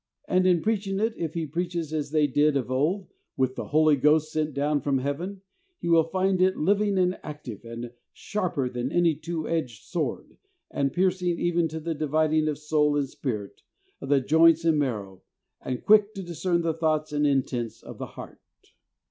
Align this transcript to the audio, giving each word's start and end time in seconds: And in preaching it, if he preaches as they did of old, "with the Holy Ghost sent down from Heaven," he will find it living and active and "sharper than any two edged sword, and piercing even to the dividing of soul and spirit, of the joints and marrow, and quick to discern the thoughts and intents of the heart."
And 0.27 0.47
in 0.47 0.63
preaching 0.63 0.99
it, 0.99 1.13
if 1.15 1.35
he 1.35 1.45
preaches 1.45 1.93
as 1.93 2.09
they 2.09 2.25
did 2.25 2.57
of 2.57 2.71
old, 2.71 3.11
"with 3.37 3.53
the 3.55 3.67
Holy 3.67 3.95
Ghost 3.95 4.31
sent 4.31 4.55
down 4.55 4.81
from 4.81 4.97
Heaven," 4.97 5.41
he 5.77 5.89
will 5.89 6.05
find 6.05 6.41
it 6.41 6.57
living 6.57 6.97
and 6.97 7.19
active 7.21 7.63
and 7.63 7.93
"sharper 8.11 8.67
than 8.67 8.91
any 8.91 9.13
two 9.13 9.47
edged 9.47 9.83
sword, 9.83 10.37
and 10.71 10.91
piercing 10.91 11.39
even 11.39 11.67
to 11.67 11.79
the 11.79 11.93
dividing 11.93 12.47
of 12.47 12.57
soul 12.57 12.97
and 12.97 13.09
spirit, 13.09 13.61
of 14.01 14.09
the 14.09 14.19
joints 14.21 14.65
and 14.65 14.79
marrow, 14.79 15.21
and 15.61 15.85
quick 15.85 16.15
to 16.15 16.23
discern 16.23 16.61
the 16.63 16.73
thoughts 16.73 17.11
and 17.13 17.27
intents 17.27 17.83
of 17.83 17.99
the 17.99 18.07
heart." 18.07 18.41